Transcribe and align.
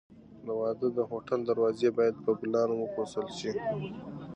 د 0.45 0.47
واده 0.59 0.87
د 0.97 0.99
هوټل 1.09 1.39
دروازې 1.49 1.89
باید 1.97 2.15
په 2.25 2.31
ګلانو 2.39 2.75
وپسولل 2.79 3.31
شي. 3.39 3.51